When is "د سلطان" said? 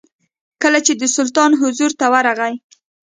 0.95-1.51